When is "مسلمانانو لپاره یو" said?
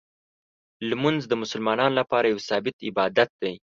1.41-2.39